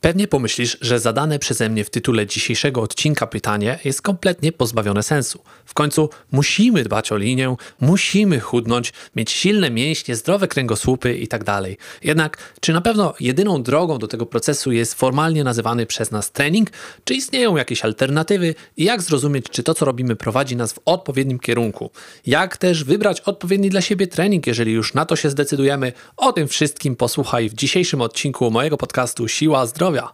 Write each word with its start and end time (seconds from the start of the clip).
Pewnie 0.00 0.28
pomyślisz, 0.28 0.78
że 0.80 1.00
zadane 1.00 1.38
przeze 1.38 1.68
mnie 1.68 1.84
w 1.84 1.90
tytule 1.90 2.26
dzisiejszego 2.26 2.82
odcinka 2.82 3.26
pytanie 3.26 3.78
jest 3.84 4.02
kompletnie 4.02 4.52
pozbawione 4.52 5.02
sensu. 5.02 5.42
W 5.64 5.74
końcu 5.74 6.10
musimy 6.32 6.84
dbać 6.84 7.12
o 7.12 7.16
linię, 7.16 7.56
musimy 7.80 8.40
chudnąć, 8.40 8.92
mieć 9.16 9.30
silne 9.30 9.70
mięśnie, 9.70 10.16
zdrowe 10.16 10.48
kręgosłupy 10.48 11.18
itd. 11.18 11.44
Tak 11.44 11.64
Jednak 12.02 12.38
czy 12.60 12.72
na 12.72 12.80
pewno 12.80 13.14
jedyną 13.20 13.62
drogą 13.62 13.98
do 13.98 14.08
tego 14.08 14.26
procesu 14.26 14.72
jest 14.72 14.94
formalnie 14.94 15.44
nazywany 15.44 15.86
przez 15.86 16.10
nas 16.10 16.32
trening? 16.32 16.70
Czy 17.04 17.14
istnieją 17.14 17.56
jakieś 17.56 17.84
alternatywy 17.84 18.54
i 18.76 18.84
jak 18.84 19.02
zrozumieć, 19.02 19.44
czy 19.50 19.62
to 19.62 19.74
co 19.74 19.84
robimy 19.84 20.16
prowadzi 20.16 20.56
nas 20.56 20.72
w 20.72 20.78
odpowiednim 20.84 21.38
kierunku? 21.38 21.90
Jak 22.26 22.56
też 22.56 22.84
wybrać 22.84 23.20
odpowiedni 23.20 23.70
dla 23.70 23.80
siebie 23.80 24.06
trening, 24.06 24.46
jeżeli 24.46 24.72
już 24.72 24.94
na 24.94 25.04
to 25.04 25.16
się 25.16 25.30
zdecydujemy? 25.30 25.92
O 26.16 26.32
tym 26.32 26.48
wszystkim 26.48 26.96
posłuchaj 26.96 27.48
w 27.48 27.54
dzisiejszym 27.54 28.00
odcinku 28.00 28.50
mojego 28.50 28.76
podcastu 28.76 29.28
Siła 29.28 29.66
Zdrowia 29.66 29.87
zdrowia. 29.88 30.10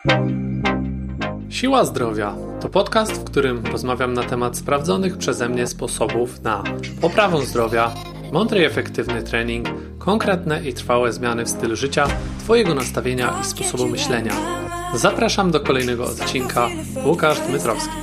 Siła 1.48 1.84
Zdrowia 1.84 2.34
to 2.60 2.68
podcast, 2.68 3.12
w 3.12 3.24
którym 3.24 3.66
rozmawiam 3.66 4.14
na 4.14 4.22
temat 4.22 4.56
sprawdzonych 4.56 5.18
przeze 5.18 5.48
mnie 5.48 5.66
sposobów 5.66 6.42
na 6.42 6.64
poprawę 7.00 7.46
zdrowia, 7.46 7.94
mądry 8.32 8.60
i 8.60 8.64
efektywny 8.64 9.22
trening, 9.22 9.68
konkretne 9.98 10.64
i 10.64 10.74
trwałe 10.74 11.12
zmiany 11.12 11.44
w 11.44 11.48
stylu 11.48 11.76
życia, 11.76 12.06
Twojego 12.38 12.74
nastawienia 12.74 13.34
i 13.40 13.44
sposobu 13.44 13.86
myślenia. 13.86 14.32
Zapraszam 14.94 15.50
do 15.50 15.60
kolejnego 15.60 16.04
odcinka. 16.04 16.68
Łukasz 17.06 17.40
Dmytrowski. 17.40 17.94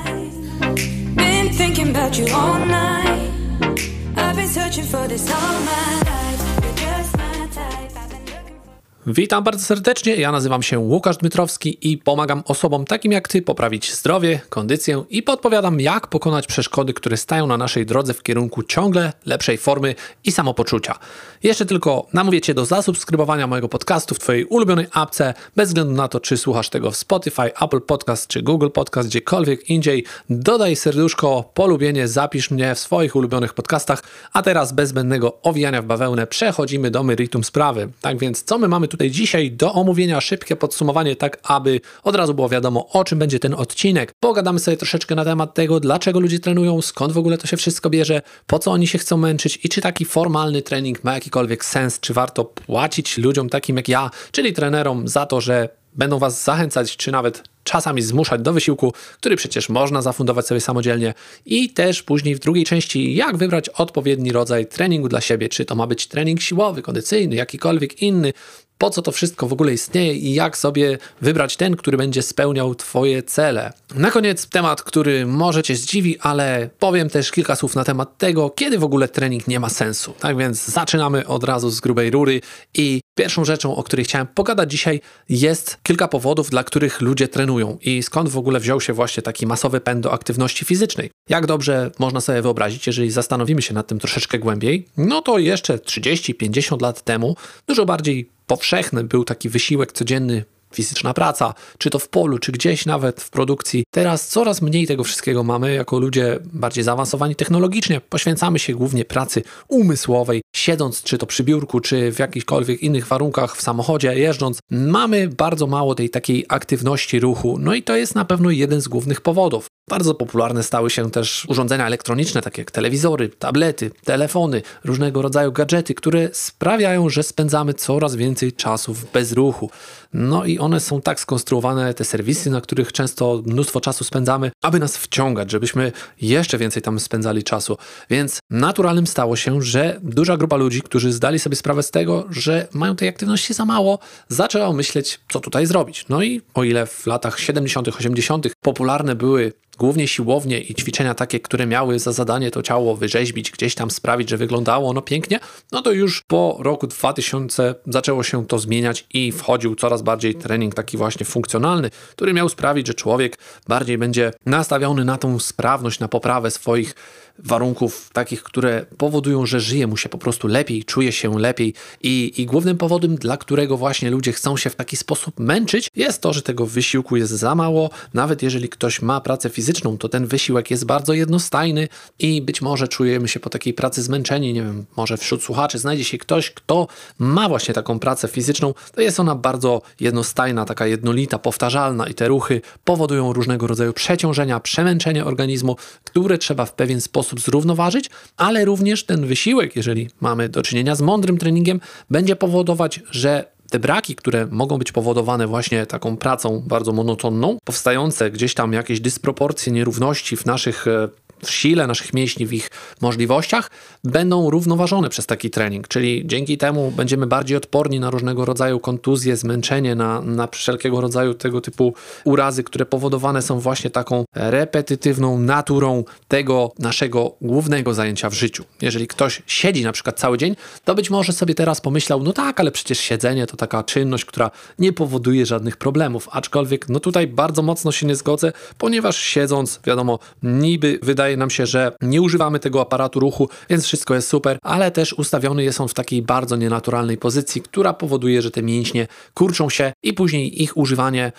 Witam 9.07 9.43
bardzo 9.43 9.65
serdecznie. 9.65 10.15
Ja 10.15 10.31
nazywam 10.31 10.63
się 10.63 10.79
Łukasz 10.79 11.17
Dmytrowski 11.17 11.91
i 11.91 11.97
pomagam 11.97 12.43
osobom 12.45 12.85
takim 12.85 13.11
jak 13.11 13.27
ty 13.27 13.41
poprawić 13.41 13.93
zdrowie, 13.93 14.39
kondycję 14.49 15.03
i 15.09 15.23
podpowiadam, 15.23 15.80
jak 15.80 16.08
pokonać 16.08 16.47
przeszkody, 16.47 16.93
które 16.93 17.17
stają 17.17 17.47
na 17.47 17.58
naszej 17.58 17.85
drodze 17.85 18.13
w 18.13 18.23
kierunku 18.23 18.63
ciągle 18.63 19.13
lepszej 19.25 19.58
formy 19.58 19.95
i 20.23 20.31
samopoczucia. 20.31 20.99
Jeszcze 21.43 21.66
tylko 21.66 22.08
namówię 22.13 22.41
cię 22.41 22.53
do 22.53 22.66
zasubskrybowania 22.66 23.47
mojego 23.47 23.69
podcastu 23.69 24.16
w 24.16 24.19
twojej 24.19 24.45
ulubionej 24.45 24.85
apce, 24.91 25.33
bez 25.55 25.67
względu 25.69 25.93
na 25.93 26.08
to, 26.08 26.19
czy 26.19 26.38
słuchasz 26.38 26.69
tego 26.69 26.91
w 26.91 26.97
Spotify, 26.97 27.52
Apple 27.61 27.81
Podcast 27.81 28.27
czy 28.27 28.41
Google 28.41 28.69
Podcast, 28.69 29.09
gdziekolwiek 29.09 29.69
indziej. 29.69 30.05
Dodaj 30.30 30.75
serduszko, 30.75 31.52
polubienie, 31.53 32.08
zapisz 32.08 32.52
mnie 32.52 32.75
w 32.75 32.80
swoich 32.80 33.15
ulubionych 33.15 33.53
podcastach. 33.53 34.03
A 34.33 34.41
teraz 34.41 34.71
bez 34.71 34.89
zbędnego 34.89 35.41
owijania 35.41 35.81
w 35.81 35.86
bawełnę 35.86 36.27
przechodzimy 36.27 36.91
do 36.91 37.03
meritum 37.03 37.43
sprawy. 37.43 37.89
Tak 38.02 38.17
więc, 38.17 38.43
co 38.43 38.58
my 38.58 38.67
mamy 38.67 38.91
tutaj 38.92 39.11
dzisiaj 39.11 39.52
do 39.52 39.73
omówienia 39.73 40.22
szybkie 40.22 40.56
podsumowanie, 40.56 41.16
tak 41.16 41.39
aby 41.44 41.81
od 42.03 42.16
razu 42.16 42.34
było 42.34 42.50
wiadomo, 42.50 42.89
o 42.89 43.03
czym 43.03 43.20
będzie 43.20 43.39
ten 43.39 43.53
odcinek. 43.53 44.14
Pogadamy 44.20 44.59
sobie 44.59 44.78
troszeczkę 44.78 45.16
na 45.16 45.25
temat 45.25 45.53
tego, 45.53 45.80
dlaczego 45.80 46.20
ludzie 46.20 46.39
trenują, 46.39 46.81
skąd 46.81 47.14
w 47.14 47.17
ogóle 47.17 47.38
to 47.38 47.48
się 47.48 47.58
wszystko 47.58 47.89
bierze, 47.89 48.22
po 48.48 48.59
co 48.59 48.72
oni 48.72 48.88
się 48.88 48.98
chcą 48.98 49.17
męczyć 49.17 49.59
i 49.64 49.70
czy 49.70 49.81
taki 49.81 50.06
formalny 50.06 50.61
trening 50.61 51.03
ma 51.03 51.14
jakikolwiek 51.14 51.66
sens, 51.66 52.00
czy 52.00 52.14
warto 52.14 52.45
płacić 52.45 53.17
ludziom 53.17 53.50
takim 53.50 53.78
jak 53.78 53.88
ja, 53.88 54.09
czyli 54.31 54.53
trenerom, 54.53 55.08
za 55.08 55.26
to, 55.26 55.42
że 55.42 55.70
będą 55.94 56.20
Was 56.20 56.44
zachęcać, 56.44 56.98
czy 56.98 57.11
nawet 57.11 57.44
czasami 57.64 58.02
zmuszać 58.02 58.42
do 58.42 58.53
wysiłku, 58.53 58.94
który 59.17 59.36
przecież 59.36 59.70
można 59.70 60.02
zafundować 60.02 60.48
sobie 60.48 60.61
samodzielnie. 60.61 61.14
I 61.45 61.70
też 61.70 62.03
później 62.03 62.36
w 62.36 62.39
drugiej 62.39 62.66
części, 62.66 63.16
jak 63.16 63.38
wybrać 63.38 63.70
odpowiedni 63.70 64.31
rodzaj 64.31 64.67
treningu 64.67 65.08
dla 65.08 65.22
siebie, 65.22 65.50
czy 65.50 65.66
to 65.66 65.76
ma 65.76 65.88
być 65.88 66.08
trening 66.08 66.42
siłowy, 66.42 66.81
kondycyjny, 66.81 67.36
jakikolwiek 67.36 68.02
inny, 68.02 68.33
po 68.81 68.89
co 68.89 69.01
to 69.01 69.11
wszystko 69.11 69.47
w 69.47 69.53
ogóle 69.53 69.73
istnieje 69.73 70.13
i 70.13 70.33
jak 70.33 70.57
sobie 70.57 70.97
wybrać 71.21 71.57
ten, 71.57 71.75
który 71.75 71.97
będzie 71.97 72.21
spełniał 72.21 72.75
Twoje 72.75 73.23
cele. 73.23 73.73
Na 73.95 74.11
koniec 74.11 74.47
temat, 74.47 74.81
który 74.81 75.25
może 75.25 75.63
Cię 75.63 75.75
zdziwi, 75.75 76.19
ale 76.19 76.69
powiem 76.79 77.09
też 77.09 77.31
kilka 77.31 77.55
słów 77.55 77.75
na 77.75 77.83
temat 77.83 78.17
tego, 78.17 78.49
kiedy 78.49 78.79
w 78.79 78.83
ogóle 78.83 79.07
trening 79.07 79.47
nie 79.47 79.59
ma 79.59 79.70
sensu. 79.70 80.14
Tak 80.20 80.37
więc 80.37 80.65
zaczynamy 80.65 81.27
od 81.27 81.43
razu 81.43 81.70
z 81.70 81.80
grubej 81.80 82.11
rury 82.11 82.41
i 82.73 83.02
pierwszą 83.17 83.45
rzeczą, 83.45 83.75
o 83.75 83.83
której 83.83 84.05
chciałem 84.05 84.27
pogadać 84.27 84.71
dzisiaj, 84.71 85.02
jest 85.30 85.77
kilka 85.83 86.08
powodów, 86.08 86.49
dla 86.49 86.64
których 86.64 87.02
ludzie 87.02 87.27
trenują 87.27 87.77
i 87.81 88.03
skąd 88.03 88.30
w 88.30 88.37
ogóle 88.37 88.59
wziął 88.59 88.81
się 88.81 88.93
właśnie 88.93 89.23
taki 89.23 89.47
masowy 89.47 89.81
pęd 89.81 90.03
do 90.03 90.14
aktywności 90.14 90.65
fizycznej. 90.65 91.11
Jak 91.30 91.45
dobrze 91.45 91.91
można 91.99 92.21
sobie 92.21 92.41
wyobrazić, 92.41 92.87
jeżeli 92.87 93.11
zastanowimy 93.11 93.61
się 93.61 93.73
nad 93.73 93.87
tym 93.87 93.99
troszeczkę 93.99 94.39
głębiej, 94.39 94.87
no 94.97 95.21
to 95.21 95.37
jeszcze 95.37 95.77
30-50 95.77 96.81
lat 96.81 97.02
temu 97.02 97.36
dużo 97.67 97.86
bardziej 97.86 98.30
powszechny 98.52 99.04
był 99.04 99.23
taki 99.23 99.50
wysiłek 99.50 99.92
codzienny 99.92 100.44
fizyczna 100.73 101.14
praca, 101.14 101.54
czy 101.78 101.89
to 101.89 102.00
w 102.00 102.10
polu, 102.10 102.39
czy 102.39 102.52
gdzieś 102.52 102.86
nawet 102.86 103.22
w 103.22 103.30
produkcji. 103.30 103.84
Teraz 103.94 104.28
coraz 104.28 104.62
mniej 104.62 104.88
tego 104.88 105.04
wszystkiego 105.04 105.44
mamy, 105.44 105.73
jako 105.73 106.00
ludzie 106.00 106.39
bardziej 106.54 106.84
zaawansowani 106.84 107.36
technologicznie. 107.36 108.02
Poświęcamy 108.02 108.60
się 108.60 108.73
głównie 108.73 109.06
pracy 109.06 109.44
umysłowej, 109.67 110.42
siedząc 110.56 111.04
czy 111.04 111.17
to 111.17 111.26
przy 111.26 111.44
biurku, 111.44 111.80
czy 111.80 112.12
w 112.12 112.20
jakichkolwiek 112.20 112.84
innych 112.84 113.08
warunkach 113.08 113.58
w 113.58 113.62
samochodzie, 113.62 114.20
jeżdżąc. 114.20 114.60
Mamy 114.72 115.28
bardzo 115.28 115.68
mało 115.68 115.95
tej 115.95 116.10
takiej 116.10 116.45
aktywności 116.50 117.20
ruchu, 117.20 117.58
no 117.60 117.73
i 117.73 117.83
to 117.83 117.95
jest 117.95 118.16
na 118.16 118.26
pewno 118.26 118.50
jeden 118.50 118.82
z 118.82 118.88
głównych 118.88 119.22
powodów. 119.22 119.68
Bardzo 119.89 120.15
popularne 120.15 120.64
stały 120.64 120.89
się 120.89 121.11
też 121.11 121.45
urządzenia 121.49 121.87
elektroniczne, 121.87 122.42
takie 122.42 122.61
jak 122.61 122.71
telewizory, 122.71 123.30
tablety, 123.30 123.92
telefony, 124.03 124.61
różnego 124.83 125.21
rodzaju 125.21 125.52
gadżety, 125.52 125.93
które 125.93 126.30
sprawiają, 126.33 127.09
że 127.09 127.23
spędzamy 127.23 127.73
coraz 127.73 128.15
więcej 128.15 128.53
czasu 128.53 128.94
w 128.94 129.12
bezruchu. 129.12 129.69
No 130.13 130.45
i 130.45 130.59
one 130.59 130.80
są 130.80 131.01
tak 131.01 131.19
skonstruowane, 131.19 131.94
te 131.94 132.06
serwisy, 132.06 132.50
na 132.50 132.62
których 132.62 132.91
często 132.91 133.44
mnóstwo 133.45 133.81
czasu 133.81 134.03
spędzamy, 134.03 134.51
aby 134.62 134.80
nas 134.80 134.97
wciągać, 134.97 135.51
żebyśmy 135.51 135.91
jeszcze 136.21 136.57
więcej 136.57 136.81
tam 136.81 137.00
spędzali 137.00 137.44
czasu. 137.44 137.77
Więc 138.09 138.39
naturalnym 138.50 139.07
stało 139.07 139.36
się, 139.36 139.62
że 139.62 140.00
duża 140.03 140.38
grupa 140.38 140.56
ludzi, 140.56 140.81
którzy 140.81 141.13
zdali 141.13 141.39
sobie 141.39 141.56
sprawę 141.56 141.83
z 141.83 141.91
tego, 141.91 142.25
że 142.30 142.68
mają 142.74 142.95
tej 142.95 143.07
aktywności 143.07 143.53
za 143.53 143.65
mało, 143.65 144.00
zaczęła 144.27 144.74
myśleć, 144.74 145.19
co 145.30 145.39
tutaj 145.39 145.65
zrobić. 145.65 146.06
No 146.09 146.24
i 146.24 146.41
o 146.53 146.63
ile 146.63 146.86
w 146.86 147.07
latach 147.07 147.39
70., 147.39 147.88
80. 147.88 148.47
popularne 148.62 149.15
były 149.15 149.53
głównie 149.81 150.07
siłownie 150.07 150.59
i 150.59 150.75
ćwiczenia 150.75 151.13
takie, 151.13 151.39
które 151.39 151.68
miały 151.68 152.00
za 152.00 152.12
zadanie 152.12 152.51
to 152.51 152.62
ciało 152.62 152.95
wyrzeźbić, 152.95 153.51
gdzieś 153.51 153.75
tam 153.75 153.92
sprawić, 153.92 154.30
że 154.30 154.38
wyglądało 154.38 154.89
ono 154.89 155.01
pięknie, 155.01 155.39
no 155.71 155.81
to 155.81 155.92
już 155.92 156.24
po 156.27 156.57
roku 156.59 156.88
2000 156.88 157.75
zaczęło 157.88 158.24
się 158.24 158.45
to 158.45 158.59
zmieniać 158.59 159.06
i 159.13 159.31
wchodził 159.31 159.75
coraz 159.75 160.01
bardziej 160.01 160.36
trening 160.36 160.75
taki 160.75 160.97
właśnie 160.97 161.25
funkcjonalny, 161.25 161.89
który 162.12 162.33
miał 162.33 162.50
sprawić, 162.50 162.88
że 162.88 162.94
człowiek 162.94 163.38
bardziej 163.68 163.97
będzie 163.97 164.31
nastawiony 164.45 165.06
na 165.06 165.18
tą 165.18 165.39
sprawność, 165.39 166.00
na 166.00 166.07
poprawę 166.07 166.51
swoich 166.51 166.95
warunków 167.44 168.09
takich, 168.13 168.44
które 168.44 168.85
powodują, 168.97 169.45
że 169.45 169.59
żyje 169.59 169.88
mu 169.88 169.97
się 169.97 170.09
po 170.09 170.18
prostu 170.18 170.47
lepiej, 170.47 170.83
czuje 170.83 171.12
się 171.12 171.39
lepiej 171.39 171.74
i, 172.03 172.33
i 172.38 172.45
głównym 172.45 172.77
powodem, 172.77 173.15
dla 173.15 173.38
którego 173.38 173.77
właśnie 173.77 174.12
ludzie 174.12 174.31
chcą 174.31 174.57
się 174.57 174.69
w 174.69 174.75
taki 174.75 174.97
sposób 174.97 175.39
męczyć, 175.39 175.89
jest 175.95 176.21
to, 176.21 176.33
że 176.33 176.41
tego 176.41 176.65
wysiłku 176.65 177.18
jest 177.18 177.31
za 177.31 177.56
mało. 177.56 177.89
Nawet 178.13 178.44
jeżeli 178.44 178.69
ktoś 178.69 179.01
ma 179.01 179.21
pracę 179.21 179.50
fizyczną, 179.50 179.97
to 179.97 180.09
ten 180.09 180.25
wysiłek 180.25 180.71
jest 180.71 180.85
bardzo 180.85 181.13
jednostajny 181.13 181.88
i 182.19 182.41
być 182.41 182.62
może 182.62 182.88
czujemy 182.88 183.27
się 183.27 183.39
po 183.39 183.50
takiej 183.50 183.73
pracy 183.73 184.01
zmęczeni. 184.01 184.53
Nie 184.53 184.63
wiem, 184.63 184.85
może 184.97 185.18
wśród 185.18 185.44
słuchaczy 185.44 185.79
znajdzie 185.79 186.03
się 186.03 186.18
ktoś, 186.18 186.51
kto 186.51 186.88
ma 187.19 187.50
właśnie 187.50 187.73
taką 187.73 188.00
pracę 188.00 188.27
fizyczną. 188.27 188.73
To 188.95 189.01
jest 189.01 189.19
ona 189.19 189.35
bardzo 189.35 189.81
jednostajna, 190.00 190.65
taka 190.65 190.88
jednolita, 190.88 191.39
powtarzalna 191.39 192.07
i 192.07 192.13
te 192.13 192.27
ruchy 192.27 192.62
powodują 192.83 193.33
różnego 193.33 193.68
rodzaju 193.68 193.94
przeciążenia, 193.94 194.59
przemęczenie 194.59 195.25
organizmu, 195.25 195.75
które 196.03 196.38
trzeba 196.38 196.65
w 196.65 196.73
pewien 196.73 197.01
sposób 197.01 197.31
sposób 197.31 197.45
zrównoważyć, 197.45 198.09
ale 198.38 198.65
również 198.65 199.03
ten 199.03 199.25
wysiłek, 199.25 199.75
jeżeli 199.75 200.09
mamy 200.21 200.50
do 200.50 200.62
czynienia 200.62 200.95
z 200.95 201.01
mądrym 201.01 201.38
treningiem, 201.38 201.80
będzie 202.09 202.36
powodować, 202.36 203.00
że 203.12 203.51
te 203.69 203.80
braki, 203.80 204.15
które 204.15 204.47
mogą 204.51 204.77
być 204.77 204.92
powodowane 204.92 205.47
właśnie 205.47 205.86
taką 205.86 206.18
pracą 206.18 206.63
bardzo 206.68 206.91
monotonną, 206.91 207.57
powstające 207.63 208.31
gdzieś 208.31 208.53
tam 208.53 208.73
jakieś 208.73 209.00
dysproporcje, 209.00 209.73
nierówności 209.73 210.38
w 210.38 210.45
naszych 210.45 210.88
e, 210.88 211.09
w 211.45 211.51
sile 211.51 211.88
naszych 211.88 212.13
mięśni, 212.13 212.45
w 212.45 212.53
ich 212.53 212.69
możliwościach, 213.01 213.71
będą 214.03 214.50
równoważone 214.50 215.09
przez 215.09 215.25
taki 215.25 215.50
trening. 215.50 215.88
Czyli 215.88 216.24
dzięki 216.25 216.57
temu 216.57 216.92
będziemy 216.92 217.27
bardziej 217.27 217.57
odporni 217.57 218.00
na 218.00 218.09
różnego 218.09 218.45
rodzaju 218.45 218.80
kontuzje, 218.80 219.38
zmęczenie, 219.38 219.95
na, 219.95 220.21
na 220.21 220.48
wszelkiego 220.48 221.01
rodzaju 221.01 221.33
tego 221.33 221.62
typu 221.62 221.94
urazy, 222.24 222.63
które 222.63 222.86
powodowane 222.86 223.42
są 223.42 223.59
właśnie 223.59 223.89
taką 223.89 224.25
repetytywną 224.36 225.39
naturą 225.39 226.03
tego 226.27 226.71
naszego 226.80 227.31
głównego 227.42 227.94
zajęcia 227.94 228.30
w 228.30 228.33
życiu. 228.33 228.63
Jeżeli 228.81 229.07
ktoś 229.07 229.42
siedzi 229.47 229.83
na 229.83 229.92
przykład 229.92 230.19
cały 230.19 230.38
dzień, 230.38 230.56
to 230.86 230.95
być 230.95 231.09
może 231.09 231.33
sobie 231.33 231.56
teraz 231.56 231.81
pomyślał, 231.81 232.24
no 232.24 232.33
tak, 232.33 232.59
ale 232.59 232.71
przecież 232.71 233.00
siedzenie 233.00 233.47
to 233.47 233.57
taka 233.57 233.83
czynność, 233.83 234.25
która 234.25 234.51
nie 234.80 234.94
powoduje 234.94 235.45
żadnych 235.45 235.77
problemów. 235.77 236.30
Aczkolwiek, 236.31 236.89
no 236.89 237.00
tutaj 237.00 237.27
bardzo 237.27 237.62
mocno 237.62 237.92
się 237.92 238.07
nie 238.07 238.15
zgodzę, 238.15 238.51
ponieważ 238.77 239.18
siedząc, 239.18 239.80
wiadomo, 239.86 240.19
niby 240.44 241.00
wydaje 241.01 241.38
nam 241.38 241.50
się, 241.50 241.65
że 241.65 241.92
nie 242.01 242.21
używamy 242.21 242.59
tego 242.59 242.81
aparatu 242.91 243.19
ruchu, 243.19 243.49
więc 243.69 243.85
wszystko 243.85 244.15
jest 244.15 244.27
super, 244.27 244.57
ale 244.61 244.91
też 244.91 245.13
ustawiony 245.13 245.63
jest 245.63 245.81
on 245.81 245.88
w 245.88 245.93
takiej 245.93 246.21
bardzo 246.21 246.55
nienaturalnej 246.55 247.17
pozycji, 247.17 247.61
która 247.61 247.93
powoduje, 247.93 248.41
że 248.41 248.51
te 248.51 248.63
mięśnie 248.63 249.07
kurczą 249.33 249.69
się 249.69 249.93
i 250.03 250.13
później 250.13 250.63
ich 250.63 250.77
używanie 250.77 251.31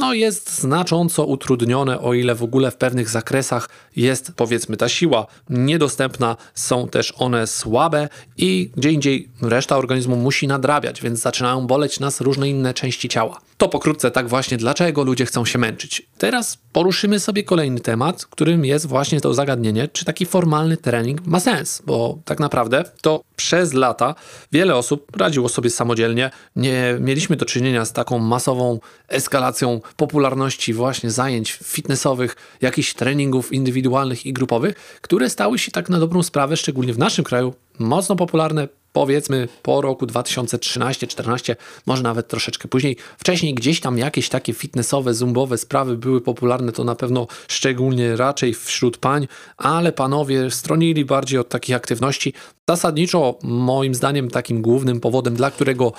no, 0.00 0.14
jest 0.14 0.60
znacząco 0.60 1.24
utrudnione, 1.24 2.00
o 2.00 2.14
ile 2.14 2.34
w 2.34 2.42
ogóle 2.42 2.70
w 2.70 2.76
pewnych 2.76 3.08
zakresach 3.08 3.68
jest 3.96 4.32
powiedzmy 4.36 4.76
ta 4.76 4.88
siła 4.88 5.26
niedostępna, 5.50 6.36
są 6.54 6.88
też 6.88 7.14
one 7.18 7.46
słabe 7.46 8.08
i 8.36 8.70
gdzie 8.76 8.90
indziej 8.90 9.28
reszta 9.42 9.76
organizmu 9.76 10.16
musi 10.16 10.46
nadrabiać, 10.46 11.02
więc 11.02 11.20
zaczynają 11.20 11.66
boleć 11.66 12.00
nas 12.00 12.20
różne 12.20 12.48
inne 12.48 12.74
części 12.74 13.08
ciała. 13.08 13.40
To 13.62 13.68
pokrótce 13.68 14.10
tak 14.10 14.28
właśnie, 14.28 14.56
dlaczego 14.56 15.02
ludzie 15.02 15.26
chcą 15.26 15.44
się 15.44 15.58
męczyć. 15.58 16.08
Teraz 16.18 16.58
poruszymy 16.72 17.20
sobie 17.20 17.42
kolejny 17.42 17.80
temat, 17.80 18.26
którym 18.26 18.64
jest 18.64 18.86
właśnie 18.86 19.20
to 19.20 19.34
zagadnienie, 19.34 19.88
czy 19.88 20.04
taki 20.04 20.26
formalny 20.26 20.76
trening 20.76 21.26
ma 21.26 21.40
sens, 21.40 21.82
bo 21.86 22.18
tak 22.24 22.40
naprawdę 22.40 22.84
to 23.00 23.22
przez 23.36 23.72
lata 23.72 24.14
wiele 24.52 24.76
osób 24.76 25.16
radziło 25.16 25.48
sobie 25.48 25.70
samodzielnie. 25.70 26.30
Nie 26.56 26.96
mieliśmy 27.00 27.36
do 27.36 27.44
czynienia 27.44 27.84
z 27.84 27.92
taką 27.92 28.18
masową 28.18 28.80
eskalacją 29.08 29.80
popularności 29.96 30.74
właśnie 30.74 31.10
zajęć 31.10 31.52
fitnessowych, 31.52 32.36
jakichś 32.60 32.94
treningów 32.94 33.52
indywidualnych 33.52 34.26
i 34.26 34.32
grupowych, 34.32 34.74
które 35.00 35.30
stały 35.30 35.58
się 35.58 35.70
tak 35.70 35.88
na 35.88 35.98
dobrą 35.98 36.22
sprawę, 36.22 36.56
szczególnie 36.56 36.92
w 36.92 36.98
naszym 36.98 37.24
kraju, 37.24 37.54
mocno 37.78 38.16
popularne 38.16 38.68
powiedzmy 38.92 39.48
po 39.62 39.80
roku 39.80 40.06
2013-14, 40.06 41.56
może 41.86 42.02
nawet 42.02 42.28
troszeczkę 42.28 42.68
później. 42.68 42.96
Wcześniej 43.18 43.54
gdzieś 43.54 43.80
tam 43.80 43.98
jakieś 43.98 44.28
takie 44.28 44.52
fitnessowe, 44.52 45.14
zumbowe 45.14 45.58
sprawy 45.58 45.96
były 45.96 46.20
popularne, 46.20 46.72
to 46.72 46.84
na 46.84 46.94
pewno 46.94 47.26
szczególnie 47.48 48.16
raczej 48.16 48.54
wśród 48.54 48.96
pań, 48.96 49.28
ale 49.56 49.92
panowie 49.92 50.50
stronili 50.50 51.04
bardziej 51.04 51.38
od 51.38 51.48
takich 51.48 51.76
aktywności. 51.76 52.32
Zasadniczo 52.68 53.38
moim 53.42 53.94
zdaniem 53.94 54.30
takim 54.30 54.62
głównym 54.62 55.00
powodem, 55.00 55.34
dla 55.34 55.50
którego 55.50 55.92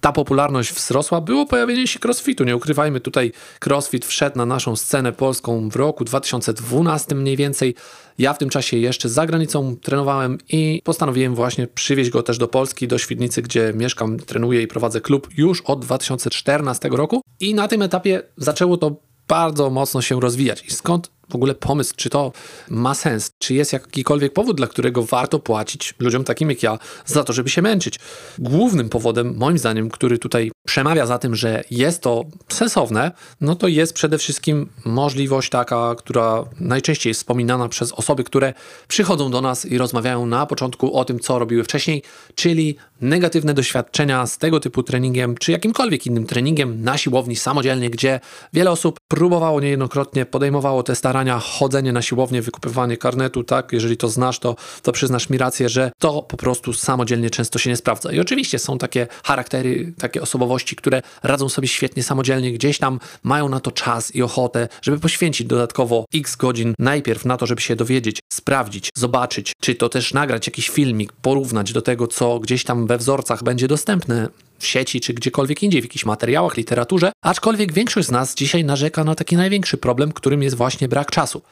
ta 0.00 0.12
popularność 0.12 0.72
wzrosła, 0.72 1.20
było 1.20 1.46
pojawienie 1.46 1.86
się 1.86 1.98
crossfitu. 2.04 2.44
Nie 2.44 2.56
ukrywajmy, 2.56 3.00
tutaj 3.00 3.32
crossfit 3.66 4.06
wszedł 4.06 4.38
na 4.38 4.46
naszą 4.46 4.76
scenę 4.76 5.12
polską 5.12 5.68
w 5.68 5.76
roku 5.76 6.04
2012 6.04 7.14
mniej 7.14 7.36
więcej. 7.36 7.74
Ja 8.18 8.32
w 8.32 8.38
tym 8.38 8.48
czasie 8.48 8.76
jeszcze 8.76 9.08
za 9.08 9.26
granicą 9.26 9.76
trenowałem 9.76 10.38
i 10.48 10.82
postanowiłem 10.84 11.34
właśnie 11.34 11.66
przywieźć 11.66 12.10
go 12.10 12.22
też 12.22 12.38
do 12.38 12.48
Polski, 12.48 12.88
do 12.88 12.98
Świdnicy, 12.98 13.42
gdzie 13.42 13.72
mieszkam, 13.76 14.18
trenuję 14.18 14.62
i 14.62 14.66
prowadzę 14.66 15.00
klub 15.00 15.28
już 15.36 15.60
od 15.60 15.80
2014 15.80 16.88
roku. 16.88 17.22
I 17.40 17.54
na 17.54 17.68
tym 17.68 17.82
etapie 17.82 18.22
zaczęło 18.36 18.76
to 18.76 18.96
bardzo 19.28 19.70
mocno 19.70 20.02
się 20.02 20.20
rozwijać. 20.20 20.64
I 20.66 20.70
skąd 20.70 21.10
w 21.30 21.34
ogóle 21.34 21.54
pomysł, 21.54 21.94
czy 21.96 22.10
to 22.10 22.32
ma 22.68 22.94
sens, 22.94 23.32
czy 23.38 23.54
jest 23.54 23.72
jakikolwiek 23.72 24.32
powód, 24.32 24.56
dla 24.56 24.66
którego 24.66 25.02
warto 25.02 25.38
płacić 25.38 25.94
ludziom 25.98 26.24
takim 26.24 26.50
jak 26.50 26.62
ja 26.62 26.78
za 27.06 27.24
to, 27.24 27.32
żeby 27.32 27.50
się 27.50 27.62
męczyć. 27.62 27.98
Głównym 28.38 28.88
powodem, 28.88 29.36
moim 29.36 29.58
zdaniem, 29.58 29.90
który 29.90 30.18
tutaj 30.18 30.50
przemawia 30.66 31.06
za 31.06 31.18
tym, 31.18 31.34
że 31.34 31.64
jest 31.70 32.02
to 32.02 32.24
sensowne, 32.48 33.12
no 33.40 33.54
to 33.54 33.68
jest 33.68 33.92
przede 33.92 34.18
wszystkim 34.18 34.68
możliwość 34.84 35.50
taka, 35.50 35.94
która 35.98 36.44
najczęściej 36.60 37.10
jest 37.10 37.20
wspominana 37.20 37.68
przez 37.68 37.92
osoby, 37.92 38.24
które 38.24 38.54
przychodzą 38.88 39.30
do 39.30 39.40
nas 39.40 39.66
i 39.66 39.78
rozmawiają 39.78 40.26
na 40.26 40.46
początku 40.46 40.94
o 40.96 41.04
tym, 41.04 41.20
co 41.20 41.38
robiły 41.38 41.64
wcześniej, 41.64 42.02
czyli 42.34 42.76
negatywne 43.00 43.54
doświadczenia 43.54 44.26
z 44.26 44.38
tego 44.38 44.60
typu 44.60 44.82
treningiem, 44.82 45.36
czy 45.36 45.52
jakimkolwiek 45.52 46.06
innym 46.06 46.26
treningiem 46.26 46.82
na 46.82 46.98
siłowni 46.98 47.36
samodzielnie, 47.36 47.90
gdzie 47.90 48.20
wiele 48.52 48.70
osób 48.70 49.00
próbowało 49.08 49.60
niejednokrotnie, 49.60 50.26
podejmowało 50.26 50.82
te 50.82 50.94
starania 50.94 51.38
chodzenie 51.38 51.92
na 51.92 52.02
siłownię, 52.02 52.42
wykupywanie 52.42 52.96
karnetu, 52.96 53.44
tak, 53.44 53.72
jeżeli 53.72 53.96
to 53.96 54.08
znasz, 54.08 54.38
to, 54.38 54.56
to 54.82 54.92
przyznasz 54.92 55.30
mi 55.30 55.38
rację, 55.38 55.68
że 55.68 55.92
to 55.98 56.22
po 56.22 56.36
prostu 56.36 56.72
samodzielnie 56.72 57.30
często 57.30 57.58
się 57.58 57.70
nie 57.70 57.76
sprawdza. 57.76 58.12
I 58.12 58.20
oczywiście 58.20 58.58
są 58.58 58.78
takie 58.78 59.06
charaktery, 59.24 59.92
takie 59.98 60.22
osobowości, 60.50 60.76
które 60.76 61.02
radzą 61.22 61.48
sobie 61.48 61.68
świetnie 61.68 62.02
samodzielnie, 62.02 62.52
gdzieś 62.52 62.78
tam 62.78 63.00
mają 63.22 63.48
na 63.48 63.60
to 63.60 63.70
czas 63.70 64.14
i 64.14 64.22
ochotę, 64.22 64.68
żeby 64.82 64.98
poświęcić 64.98 65.46
dodatkowo 65.46 66.04
x 66.14 66.36
godzin 66.36 66.74
najpierw 66.78 67.24
na 67.24 67.36
to, 67.36 67.46
żeby 67.46 67.60
się 67.60 67.76
dowiedzieć, 67.76 68.20
sprawdzić, 68.32 68.90
zobaczyć, 68.96 69.52
czy 69.60 69.74
to 69.74 69.88
też 69.88 70.14
nagrać 70.14 70.46
jakiś 70.46 70.68
filmik, 70.68 71.12
porównać 71.12 71.72
do 71.72 71.82
tego, 71.82 72.06
co 72.06 72.38
gdzieś 72.38 72.64
tam 72.64 72.86
we 72.86 72.98
wzorcach 72.98 73.42
będzie 73.42 73.68
dostępne 73.68 74.28
w 74.58 74.66
sieci 74.66 75.00
czy 75.00 75.14
gdziekolwiek 75.14 75.62
indziej, 75.62 75.80
w 75.80 75.84
jakichś 75.84 76.04
materiałach, 76.04 76.56
literaturze, 76.56 77.12
aczkolwiek 77.22 77.72
większość 77.72 78.08
z 78.08 78.10
nas 78.10 78.34
dzisiaj 78.34 78.64
narzeka 78.64 79.04
na 79.04 79.14
taki 79.14 79.36
największy 79.36 79.76
problem, 79.76 80.12
którym 80.12 80.42
jest 80.42 80.56
właśnie 80.56 80.88
brak 80.88 81.10
czasu. 81.10 81.42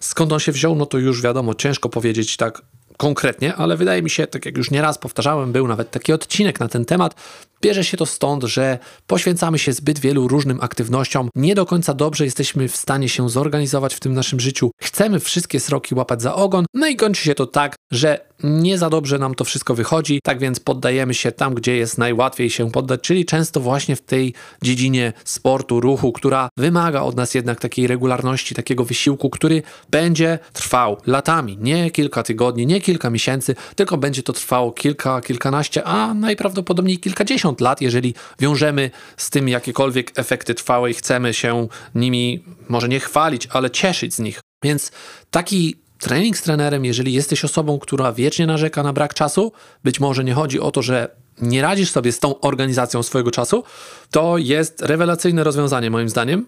Skąd 0.00 0.32
on 0.32 0.40
się 0.40 0.52
wziął, 0.52 0.76
no 0.76 0.86
to 0.86 0.98
już 0.98 1.22
wiadomo, 1.22 1.54
ciężko 1.54 1.88
powiedzieć 1.88 2.36
tak 2.36 2.62
konkretnie, 2.96 3.54
ale 3.54 3.76
wydaje 3.76 4.02
mi 4.02 4.10
się, 4.10 4.26
tak 4.26 4.46
jak 4.46 4.56
już 4.56 4.70
nieraz 4.70 4.98
powtarzałem, 4.98 5.52
był 5.52 5.68
nawet 5.68 5.90
taki 5.90 6.12
odcinek 6.12 6.60
na 6.60 6.68
ten 6.68 6.84
temat, 6.84 7.14
Bierze 7.62 7.84
się 7.84 7.96
to 7.96 8.06
stąd, 8.06 8.44
że 8.44 8.78
poświęcamy 9.06 9.58
się 9.58 9.72
zbyt 9.72 9.98
wielu 9.98 10.28
różnym 10.28 10.58
aktywnościom, 10.60 11.28
nie 11.34 11.54
do 11.54 11.66
końca 11.66 11.94
dobrze 11.94 12.24
jesteśmy 12.24 12.68
w 12.68 12.76
stanie 12.76 13.08
się 13.08 13.28
zorganizować 13.28 13.94
w 13.94 14.00
tym 14.00 14.14
naszym 14.14 14.40
życiu, 14.40 14.70
chcemy 14.82 15.20
wszystkie 15.20 15.60
sroki 15.60 15.94
łapać 15.94 16.22
za 16.22 16.34
ogon, 16.34 16.66
no 16.74 16.86
i 16.86 16.96
kończy 16.96 17.22
się 17.22 17.34
to 17.34 17.46
tak, 17.46 17.74
że 17.92 18.20
nie 18.42 18.78
za 18.78 18.90
dobrze 18.90 19.18
nam 19.18 19.34
to 19.34 19.44
wszystko 19.44 19.74
wychodzi, 19.74 20.20
tak 20.22 20.38
więc 20.38 20.60
poddajemy 20.60 21.14
się 21.14 21.32
tam, 21.32 21.54
gdzie 21.54 21.76
jest 21.76 21.98
najłatwiej 21.98 22.50
się 22.50 22.70
poddać, 22.70 23.00
czyli 23.00 23.24
często 23.24 23.60
właśnie 23.60 23.96
w 23.96 24.02
tej 24.02 24.34
dziedzinie 24.62 25.12
sportu, 25.24 25.80
ruchu, 25.80 26.12
która 26.12 26.48
wymaga 26.56 27.02
od 27.02 27.16
nas 27.16 27.34
jednak 27.34 27.60
takiej 27.60 27.86
regularności, 27.86 28.54
takiego 28.54 28.84
wysiłku, 28.84 29.30
który 29.30 29.62
będzie 29.90 30.38
trwał 30.52 30.96
latami, 31.06 31.58
nie 31.60 31.90
kilka 31.90 32.22
tygodni, 32.22 32.66
nie 32.66 32.80
kilka 32.80 33.10
miesięcy, 33.10 33.54
tylko 33.76 33.96
będzie 33.96 34.22
to 34.22 34.32
trwało 34.32 34.72
kilka, 34.72 35.20
kilkanaście, 35.20 35.84
a 35.84 36.14
najprawdopodobniej 36.14 36.98
kilkadziesiąt 36.98 37.60
lat, 37.60 37.80
jeżeli 37.80 38.14
wiążemy 38.38 38.90
z 39.16 39.30
tym 39.30 39.48
jakiekolwiek 39.48 40.12
efekty 40.16 40.54
trwałe 40.54 40.90
i 40.90 40.94
chcemy 40.94 41.34
się 41.34 41.68
nimi 41.94 42.44
może 42.68 42.88
nie 42.88 43.00
chwalić, 43.00 43.48
ale 43.50 43.70
cieszyć 43.70 44.14
z 44.14 44.18
nich. 44.18 44.40
Więc 44.64 44.92
taki 45.30 45.85
trening 45.98 46.38
z 46.38 46.42
trenerem, 46.42 46.84
jeżeli 46.84 47.12
jesteś 47.12 47.44
osobą, 47.44 47.78
która 47.78 48.12
wiecznie 48.12 48.46
narzeka 48.46 48.82
na 48.82 48.92
brak 48.92 49.14
czasu, 49.14 49.52
być 49.84 50.00
może 50.00 50.24
nie 50.24 50.34
chodzi 50.34 50.60
o 50.60 50.70
to, 50.70 50.82
że 50.82 51.08
nie 51.42 51.62
radzisz 51.62 51.90
sobie 51.90 52.12
z 52.12 52.18
tą 52.18 52.40
organizacją 52.40 53.02
swojego 53.02 53.30
czasu, 53.30 53.64
to 54.10 54.38
jest 54.38 54.82
rewelacyjne 54.82 55.44
rozwiązanie 55.44 55.90
moim 55.90 56.08
zdaniem, 56.08 56.46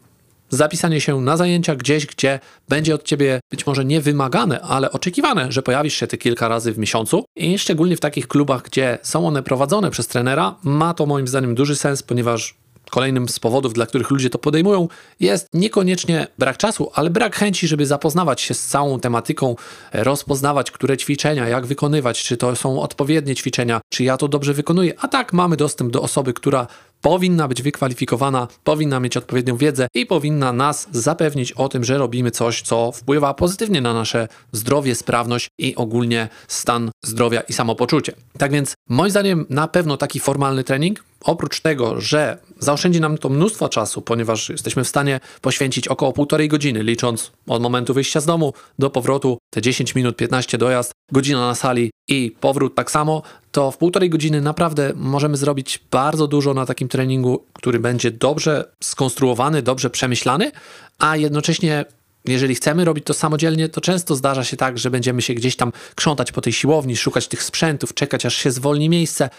zapisanie 0.51 1.01
się 1.01 1.21
na 1.21 1.37
zajęcia 1.37 1.77
gdzieś, 1.77 2.07
gdzie 2.07 2.41
będzie 2.69 2.95
od 2.95 3.03
ciebie 3.03 3.41
być 3.51 3.67
może 3.67 3.85
nie 3.85 4.01
wymagane, 4.01 4.61
ale 4.61 4.93
oczekiwane, 4.93 5.53
że 5.53 5.63
pojawisz 5.63 5.95
się 5.95 6.07
ty 6.07 6.19
kilka 6.19 6.49
razy 6.49 6.73
w 6.73 6.79
miesiącu. 6.79 7.25
I 7.37 7.59
szczególnie 7.59 7.97
w 7.97 8.01
takich 8.01 8.29
klubach, 8.29 8.63
gdzie 8.63 8.99
są 9.03 9.27
one 9.27 9.43
prowadzone 9.43 9.91
przez 9.91 10.07
trenera, 10.07 10.55
ma 10.63 10.95
to 10.95 11.07
moim 11.07 11.29
zdaniem 11.29 11.55
duży 11.55 11.77
sens, 11.77 12.03
ponieważ 12.03 12.55
Kolejnym 12.91 13.29
z 13.29 13.39
powodów, 13.39 13.73
dla 13.73 13.87
których 13.87 14.11
ludzie 14.11 14.31
to 14.31 14.39
podejmują, 14.39 14.89
jest 15.21 15.49
niekoniecznie 15.55 16.27
brak 16.39 16.57
czasu, 16.57 16.91
ale 16.95 17.11
brak 17.11 17.37
chęci, 17.37 17.69
żeby 17.69 17.87
zapoznawać 17.87 18.41
się 18.41 18.55
z 18.55 18.67
całą 18.67 19.01
tematyką, 19.01 19.57
rozpoznawać, 19.93 20.71
które 20.71 20.97
ćwiczenia, 20.97 21.49
jak 21.49 21.67
wykonywać, 21.67 22.23
czy 22.23 22.37
to 22.37 22.57
są 22.57 22.83
odpowiednie 22.83 23.35
ćwiczenia, 23.35 23.81
czy 23.89 24.05
ja 24.05 24.17
to 24.17 24.29
dobrze 24.29 24.55
wykonuję. 24.55 24.95
A 24.99 25.09
tak 25.09 25.33
mamy 25.33 25.57
dostęp 25.57 25.93
do 25.93 26.03
osoby, 26.03 26.33
która 26.33 26.67
powinna 27.01 27.49
być 27.49 27.63
wykwalifikowana, 27.63 28.49
powinna 28.65 29.01
mieć 29.01 29.17
odpowiednią 29.17 29.57
wiedzę 29.57 29.89
i 29.95 30.07
powinna 30.07 30.53
nas 30.53 30.89
zapewnić 30.93 31.53
o 31.53 31.69
tym, 31.69 31.85
że 31.85 31.99
robimy 31.99 32.31
coś, 32.31 32.63
co 32.63 32.93
wpływa 32.93 33.35
pozytywnie 33.35 33.81
na 33.81 33.95
nasze 33.95 34.29
zdrowie, 34.53 34.95
sprawność 34.95 35.49
i 35.59 35.77
ogólnie 35.77 36.29
stan 36.49 36.91
zdrowia 37.05 37.41
i 37.41 37.53
samopoczucie. 37.53 38.13
Tak 38.39 38.53
więc, 38.53 38.75
moim 38.89 39.11
zdaniem, 39.11 39.47
na 39.51 39.69
pewno 39.69 39.97
taki 39.97 40.21
formalny 40.21 40.65
trening, 40.65 41.05
oprócz 41.25 41.61
tego, 41.61 42.01
że 42.01 42.39
zaoszczędzi 42.59 43.01
nam 43.01 43.19
to 43.19 43.29
mnóstwo 43.29 43.69
czasu, 43.69 44.03
ponieważ 44.03 44.49
jesteśmy 44.49 44.85
w 44.85 44.89
stanie 44.89 45.21
poświęcić 45.41 45.89
około 45.89 46.13
półtorej 46.13 46.49
godziny, 46.49 46.83
licząc 46.83 47.33
od 47.47 47.63
momentu 47.63 47.95
wyjścia 47.95 48.21
z 48.21 48.27
domu 48.27 48.53
do 48.79 48.91
powrotu, 48.91 49.39
te 49.51 49.63
10 49.63 49.95
minut, 49.95 50.17
15 50.17 50.59
dojazd, 50.59 50.93
godzina 51.13 51.41
na 51.41 51.55
sali 51.55 51.91
i 52.09 52.37
powrót 52.41 52.75
tak 52.75 52.91
samo, 52.91 53.23
to 53.53 53.71
w 53.71 53.79
półtorej 53.79 54.11
godziny 54.11 54.41
naprawdę 54.41 54.93
możemy 54.97 55.37
zrobić 55.37 55.81
bardzo 55.91 56.27
dużo 56.27 56.55
na 56.55 56.67
takim 56.67 56.89
treningu, 56.89 57.45
który 57.53 57.79
będzie 57.79 58.11
dobrze 58.11 58.73
skonstruowany, 58.83 59.63
dobrze 59.63 59.91
przemyślany, 59.91 60.53
a 60.99 61.17
jednocześnie 61.17 61.85
jeżeli 62.25 62.55
chcemy 62.55 62.85
robić 62.85 63.05
to 63.05 63.15
samodzielnie, 63.15 63.69
to 63.69 63.81
często 63.81 64.17
zdarza 64.17 64.45
się 64.45 64.57
tak, 64.57 64.79
że 64.79 64.91
będziemy 64.91 65.23
się 65.23 65.35
gdzieś 65.35 65.57
tam 65.57 65.73
krzątać 65.95 66.33
po 66.33 66.41
tej 66.41 66.53
siłowni, 66.53 66.97
szukać 66.97 67.29
tych 67.29 67.43
sprzętów, 67.43 67.95
czekać 67.95 68.27
aż 68.27 68.37
się 68.37 68.51
zwolni 68.51 68.89
miejsce. 68.89 69.31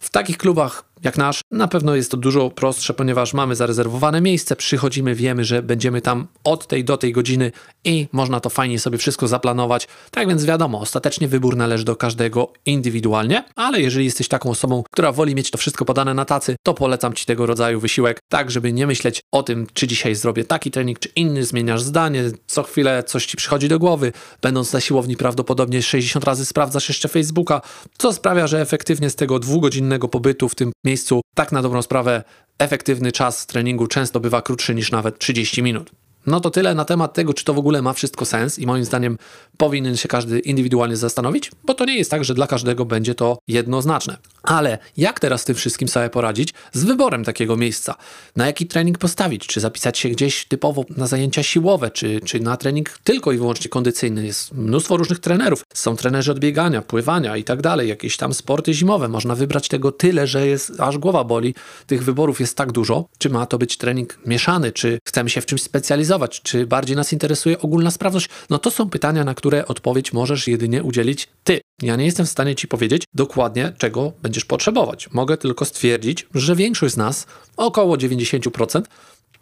W 0.00 0.10
takich 0.10 0.38
klubach 0.38 0.84
jak 1.04 1.18
nasz, 1.18 1.40
na 1.50 1.68
pewno 1.68 1.94
jest 1.94 2.10
to 2.10 2.16
dużo 2.16 2.50
prostsze, 2.50 2.94
ponieważ 2.94 3.34
mamy 3.34 3.56
zarezerwowane 3.56 4.20
miejsce, 4.20 4.56
przychodzimy, 4.56 5.14
wiemy, 5.14 5.44
że 5.44 5.62
będziemy 5.62 6.00
tam 6.00 6.26
od 6.44 6.66
tej 6.66 6.84
do 6.84 6.96
tej 6.96 7.12
godziny 7.12 7.52
i 7.84 8.08
można 8.12 8.40
to 8.40 8.50
fajnie 8.50 8.78
sobie 8.78 8.98
wszystko 8.98 9.28
zaplanować. 9.28 9.88
Tak 10.10 10.28
więc 10.28 10.44
wiadomo, 10.44 10.80
ostatecznie 10.80 11.28
wybór 11.28 11.56
należy 11.56 11.84
do 11.84 11.96
każdego 11.96 12.52
indywidualnie, 12.66 13.44
ale 13.56 13.80
jeżeli 13.80 14.04
jesteś 14.04 14.28
taką 14.28 14.50
osobą, 14.50 14.82
która 14.92 15.12
woli 15.12 15.34
mieć 15.34 15.50
to 15.50 15.58
wszystko 15.58 15.84
podane 15.84 16.14
na 16.14 16.24
tacy, 16.24 16.56
to 16.62 16.74
polecam 16.74 17.14
Ci 17.14 17.26
tego 17.26 17.46
rodzaju 17.46 17.80
wysiłek, 17.80 18.20
tak 18.28 18.50
żeby 18.50 18.72
nie 18.72 18.86
myśleć 18.86 19.20
o 19.32 19.42
tym, 19.42 19.66
czy 19.72 19.86
dzisiaj 19.86 20.14
zrobię 20.14 20.44
taki 20.44 20.70
trening, 20.70 20.98
czy 20.98 21.08
inny, 21.16 21.44
zmieniasz 21.44 21.82
zdanie, 21.82 22.24
co 22.46 22.62
chwilę 22.62 23.02
coś 23.02 23.26
Ci 23.26 23.36
przychodzi 23.36 23.68
do 23.68 23.78
głowy, 23.78 24.12
będąc 24.42 24.72
na 24.72 24.80
siłowni 24.80 25.16
prawdopodobnie 25.16 25.82
60 25.82 26.24
razy 26.24 26.46
sprawdzasz 26.46 26.88
jeszcze 26.88 27.08
Facebooka, 27.08 27.60
co 27.98 28.12
sprawia, 28.12 28.46
że 28.46 28.60
efektywnie 28.60 29.10
z 29.10 29.14
tego 29.14 29.38
dwugodzinnego 29.38 30.08
pobytu 30.08 30.48
w 30.48 30.54
tym 30.54 30.72
miejscu, 30.88 31.20
tak 31.34 31.52
na 31.52 31.62
dobrą 31.62 31.82
sprawę, 31.82 32.24
efektywny 32.58 33.12
czas 33.12 33.46
treningu 33.46 33.86
często 33.86 34.20
bywa 34.20 34.42
krótszy 34.42 34.74
niż 34.74 34.90
nawet 34.90 35.18
30 35.18 35.62
minut. 35.62 35.90
No 36.26 36.40
to 36.40 36.50
tyle 36.50 36.74
na 36.74 36.84
temat 36.84 37.14
tego, 37.14 37.34
czy 37.34 37.44
to 37.44 37.54
w 37.54 37.58
ogóle 37.58 37.82
ma 37.82 37.92
wszystko 37.92 38.24
sens 38.24 38.58
i 38.58 38.66
moim 38.66 38.84
zdaniem 38.84 39.18
powinien 39.56 39.96
się 39.96 40.08
każdy 40.08 40.38
indywidualnie 40.38 40.96
zastanowić, 40.96 41.50
bo 41.64 41.74
to 41.74 41.84
nie 41.84 41.96
jest 41.96 42.10
tak, 42.10 42.24
że 42.24 42.34
dla 42.34 42.46
każdego 42.46 42.84
będzie 42.84 43.14
to 43.14 43.38
jednoznaczne. 43.48 44.16
Ale 44.48 44.78
jak 44.96 45.20
teraz 45.20 45.44
tym 45.44 45.54
wszystkim 45.54 45.88
sobie 45.88 46.10
poradzić 46.10 46.54
z 46.72 46.84
wyborem 46.84 47.24
takiego 47.24 47.56
miejsca? 47.56 47.94
Na 48.36 48.46
jaki 48.46 48.66
trening 48.66 48.98
postawić? 48.98 49.46
Czy 49.46 49.60
zapisać 49.60 49.98
się 49.98 50.08
gdzieś 50.08 50.44
typowo 50.44 50.84
na 50.96 51.06
zajęcia 51.06 51.42
siłowe, 51.42 51.90
czy, 51.90 52.20
czy 52.20 52.40
na 52.40 52.56
trening 52.56 52.98
tylko 53.04 53.32
i 53.32 53.38
wyłącznie 53.38 53.68
kondycyjny? 53.68 54.26
Jest 54.26 54.54
mnóstwo 54.54 54.96
różnych 54.96 55.18
trenerów. 55.18 55.62
Są 55.74 55.96
trenerzy 55.96 56.32
odbiegania, 56.32 56.82
pływania 56.82 57.36
i 57.36 57.44
tak 57.44 57.62
dalej, 57.62 57.88
jakieś 57.88 58.16
tam 58.16 58.34
sporty 58.34 58.74
zimowe. 58.74 59.08
Można 59.08 59.34
wybrać 59.34 59.68
tego 59.68 59.92
tyle, 59.92 60.26
że 60.26 60.46
jest 60.46 60.80
aż 60.80 60.98
głowa 60.98 61.24
boli. 61.24 61.54
Tych 61.86 62.04
wyborów 62.04 62.40
jest 62.40 62.56
tak 62.56 62.72
dużo. 62.72 63.08
Czy 63.18 63.30
ma 63.30 63.46
to 63.46 63.58
być 63.58 63.76
trening 63.76 64.18
mieszany? 64.26 64.72
Czy 64.72 64.98
chcemy 65.08 65.30
się 65.30 65.40
w 65.40 65.46
czymś 65.46 65.62
specjalizować? 65.62 66.42
Czy 66.42 66.66
bardziej 66.66 66.96
nas 66.96 67.12
interesuje 67.12 67.58
ogólna 67.58 67.90
sprawność? 67.90 68.28
No 68.50 68.58
to 68.58 68.70
są 68.70 68.90
pytania, 68.90 69.24
na 69.24 69.34
które 69.34 69.66
odpowiedź 69.66 70.12
możesz 70.12 70.48
jedynie 70.48 70.82
udzielić 70.82 71.28
ty. 71.44 71.60
Ja 71.82 71.96
nie 71.96 72.04
jestem 72.04 72.26
w 72.26 72.28
stanie 72.28 72.54
ci 72.54 72.68
powiedzieć 72.68 73.02
dokładnie, 73.14 73.72
czego 73.78 74.12
będziesz 74.22 74.37
potrzebować. 74.44 75.10
Mogę 75.10 75.36
tylko 75.36 75.64
stwierdzić, 75.64 76.26
że 76.34 76.56
większość 76.56 76.94
z 76.94 76.96
nas, 76.96 77.26
około 77.56 77.96
90%, 77.96 78.82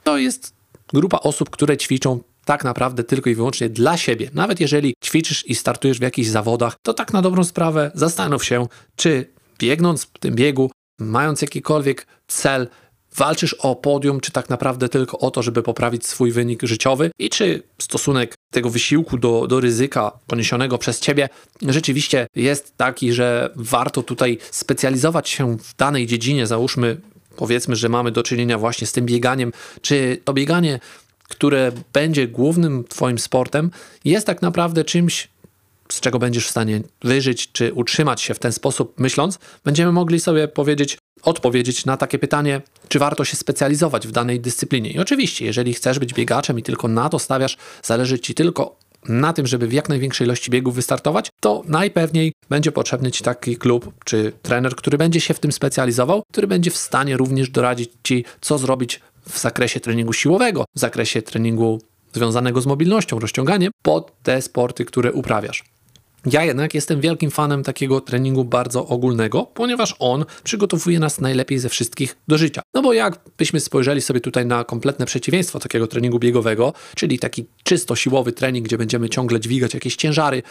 to 0.05 0.19
jest 0.19 0.55
grupa 0.93 1.19
osób, 1.19 1.51
które 1.51 1.77
ćwiczą 1.77 2.21
tak 2.45 2.65
naprawdę 2.65 3.05
tylko 3.05 3.31
i 3.31 3.35
wyłącznie 3.35 3.69
dla 3.69 3.97
siebie. 3.97 4.31
Nawet 4.35 4.61
jeżeli 4.61 4.95
ćwiczysz 5.05 5.47
i 5.47 5.55
startujesz 5.55 5.99
w 5.99 6.03
jakichś 6.03 6.29
zawodach, 6.29 6.77
to 6.83 6.95
tak 6.95 7.13
na 7.13 7.23
dobrą 7.23 7.45
sprawę 7.45 7.91
zastanów 7.95 8.45
się, 8.45 8.67
czy 8.97 9.33
biegnąc 9.59 10.05
w 10.05 10.19
tym 10.19 10.35
biegu, 10.35 10.71
mając 10.99 11.43
jakikolwiek 11.43 12.07
cel, 12.27 12.69
walczysz 13.17 13.55
o 13.55 13.77
podium, 13.77 14.21
czy 14.21 14.33
tak 14.33 14.51
naprawdę 14.51 14.89
tylko 14.89 15.19
o 15.19 15.31
to, 15.31 15.43
żeby 15.43 15.63
poprawić 15.63 16.07
swój 16.07 16.33
wynik 16.33 16.63
życiowy 16.63 17.11
i 17.19 17.31
czy 17.31 17.63
stosunek 17.79 18.35
tego 18.57 18.71
wysiłku 18.71 19.19
do, 19.19 19.47
do 19.47 19.61
ryzyka 19.61 20.13
poniesionego 20.27 20.79
przez 20.79 21.01
ciebie 21.01 21.29
rzeczywiście 21.63 22.27
jest 22.37 22.77
taki, 22.77 23.13
że 23.13 23.51
warto 23.57 24.03
tutaj 24.03 24.39
specjalizować 24.51 25.29
się 25.29 25.59
w 25.59 25.77
danej 25.77 26.07
dziedzinie, 26.07 26.47
załóżmy, 26.47 27.01
powiedzmy, 27.37 27.77
że 27.77 27.89
mamy 27.89 28.13
do 28.13 28.23
czynienia 28.23 28.59
właśnie 28.59 28.87
z 28.87 28.93
tym 28.93 29.07
bieganiem, 29.07 29.53
czy 29.83 30.21
to 30.25 30.33
bieganie, 30.33 30.81
które 31.29 31.73
będzie 31.93 32.29
głównym 32.29 32.85
twoim 32.85 33.19
sportem, 33.19 33.71
jest 34.05 34.27
tak 34.27 34.43
naprawdę 34.43 34.85
czymś, 34.85 35.29
z 35.89 36.01
czego 36.01 36.19
będziesz 36.19 36.47
w 36.47 36.51
stanie 36.51 36.81
wyżyć 37.03 37.53
czy 37.53 37.73
utrzymać 37.73 38.23
się 38.23 38.35
w 38.35 38.39
ten 38.39 38.53
sposób, 38.53 38.95
myśląc, 38.99 39.39
będziemy 39.65 39.93
mogli 39.93 40.21
sobie 40.21 40.49
powiedzieć, 40.49 40.99
odpowiedzieć 41.23 41.87
na 41.87 41.97
takie 41.97 42.19
pytanie, 42.19 42.63
czy 42.89 42.99
warto 42.99 43.25
się 43.25 43.37
specjalizować 43.37 44.07
w 44.07 44.13
danej 44.13 44.41
dyscyplinie. 44.41 44.91
I 44.91 44.99
oczywiście, 44.99 45.45
jeżeli 45.45 45.75
chcesz 45.75 45.99
być 45.99 46.15
biegaczem 46.15 46.59
i 46.59 46.63
tylko 46.63 46.89
na 46.89 47.09
to 47.09 47.19
stawiasz, 47.19 47.57
zależy 47.83 48.19
ci 48.19 48.35
tylko 48.35 48.77
na 49.09 49.33
tym, 49.33 49.47
żeby 49.47 49.67
w 49.67 49.73
jak 49.73 49.89
największej 49.89 50.27
ilości 50.27 50.51
biegów 50.51 50.75
wystartować, 50.75 51.31
to 51.41 51.63
najpewniej 51.67 52.33
będzie 52.51 52.73
potrzebny 52.73 53.11
Ci 53.11 53.25
taki 53.25 53.57
klub 53.57 53.93
czy 54.05 54.33
trener, 54.43 54.77
który 54.77 54.99
będzie 54.99 55.21
się 55.21 55.35
w 55.35 55.41
tym 55.41 55.53
specjalizował, 55.53 56.23
który 56.33 56.47
będzie 56.47 56.71
w 56.71 56.77
stanie 56.77 57.17
również 57.17 57.51
doradzić 57.51 57.91
Ci, 58.03 58.25
co 58.41 58.59
zrobić 58.59 59.01
w 59.29 59.39
zakresie 59.39 59.81
treningu 59.81 60.13
siłowego, 60.13 60.65
w 60.77 60.81
zakresie 60.81 61.23
treningu 61.23 61.81
związanego 62.13 62.61
z 62.61 62.67
mobilnością, 62.67 63.19
rozciąganiem 63.19 63.73
pod 63.83 64.23
te 64.23 64.43
sporty, 64.43 64.85
które 64.85 65.13
uprawiasz. 65.13 65.65
Ja 66.31 66.45
jednak 66.45 66.75
jestem 66.75 67.01
wielkim 67.01 67.31
fanem 67.31 67.63
takiego 67.63 68.01
treningu 68.01 68.45
bardzo 68.45 68.87
ogólnego, 68.87 69.43
ponieważ 69.55 69.95
on 69.99 70.25
przygotowuje 70.45 70.99
nas 70.99 71.21
najlepiej 71.21 71.59
ze 71.59 71.69
wszystkich 71.69 72.17
do 72.29 72.39
życia. 72.39 72.63
No 72.75 72.83
bo 72.83 72.93
jakbyśmy 72.93 73.61
spojrzeli 73.61 74.01
sobie 74.01 74.21
tutaj 74.21 74.47
na 74.47 74.65
kompletne 74.65 75.07
przeciwieństwo 75.07 75.59
takiego 75.59 75.87
treningu 75.87 76.19
biegowego, 76.19 76.73
czyli 76.97 77.19
taki 77.19 77.47
czysto 77.63 77.97
siłowy 77.97 78.33
trening, 78.33 78.67
gdzie 78.67 78.79
będziemy 78.79 79.09
ciągle 79.09 79.41
dźwigać 79.41 79.75
jakieś 79.75 79.97
ciężary, 79.97 80.43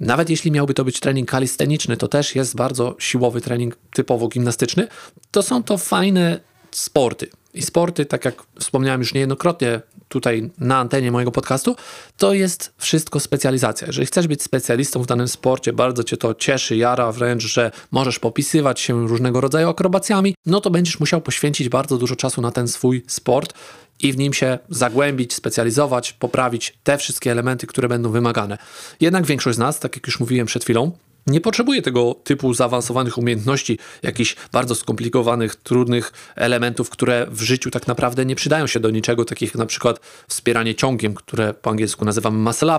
nawet 0.00 0.30
jeśli 0.30 0.50
miałby 0.50 0.74
to 0.74 0.84
być 0.84 1.00
trening 1.00 1.30
kalisteniczny, 1.30 1.96
to 1.96 2.08
też 2.08 2.34
jest 2.34 2.56
bardzo 2.56 2.96
siłowy 2.98 3.40
trening 3.40 3.76
typowo 3.92 4.28
gimnastyczny, 4.28 4.88
to 5.30 5.42
są 5.42 5.62
to 5.62 5.78
fajne 5.78 6.40
sporty. 6.70 7.26
I 7.54 7.62
sporty, 7.62 8.06
tak 8.06 8.24
jak 8.24 8.42
wspomniałem 8.60 9.00
już 9.00 9.14
niejednokrotnie 9.14 9.80
tutaj 10.08 10.50
na 10.58 10.78
antenie 10.78 11.12
mojego 11.12 11.30
podcastu, 11.30 11.76
to 12.16 12.32
jest 12.32 12.72
wszystko 12.78 13.20
specjalizacja. 13.20 13.86
Jeżeli 13.86 14.06
chcesz 14.06 14.26
być 14.26 14.42
specjalistą 14.42 15.02
w 15.02 15.06
danym 15.06 15.28
sporcie, 15.28 15.72
bardzo 15.72 16.04
cię 16.04 16.16
to 16.16 16.34
cieszy, 16.34 16.76
jara 16.76 17.12
wręcz, 17.12 17.42
że 17.42 17.70
możesz 17.90 18.18
popisywać 18.18 18.80
się 18.80 19.08
różnego 19.08 19.40
rodzaju 19.40 19.68
akrobacjami, 19.68 20.34
no 20.46 20.60
to 20.60 20.70
będziesz 20.70 21.00
musiał 21.00 21.20
poświęcić 21.20 21.68
bardzo 21.68 21.98
dużo 21.98 22.16
czasu 22.16 22.42
na 22.42 22.50
ten 22.50 22.68
swój 22.68 23.04
sport 23.06 23.54
i 24.00 24.12
w 24.12 24.18
nim 24.18 24.32
się 24.32 24.58
zagłębić, 24.68 25.34
specjalizować, 25.34 26.12
poprawić 26.12 26.78
te 26.84 26.98
wszystkie 26.98 27.32
elementy, 27.32 27.66
które 27.66 27.88
będą 27.88 28.10
wymagane. 28.10 28.58
Jednak 29.00 29.26
większość 29.26 29.56
z 29.56 29.58
nas, 29.58 29.80
tak 29.80 29.96
jak 29.96 30.06
już 30.06 30.20
mówiłem 30.20 30.46
przed 30.46 30.64
chwilą, 30.64 30.92
nie 31.26 31.40
potrzebuje 31.40 31.82
tego 31.82 32.14
typu 32.24 32.54
zaawansowanych 32.54 33.18
umiejętności, 33.18 33.78
jakichś 34.02 34.36
bardzo 34.52 34.74
skomplikowanych, 34.74 35.56
trudnych 35.56 36.12
elementów, 36.36 36.90
które 36.90 37.26
w 37.30 37.42
życiu 37.42 37.70
tak 37.70 37.86
naprawdę 37.86 38.26
nie 38.26 38.36
przydają 38.36 38.66
się 38.66 38.80
do 38.80 38.90
niczego, 38.90 39.24
takich 39.24 39.54
na 39.54 39.66
przykład 39.66 40.00
wspieranie 40.28 40.74
ciągiem, 40.74 41.14
które 41.14 41.54
po 41.54 41.70
angielsku 41.70 42.04
nazywamy 42.04 42.38
muscle 42.38 42.78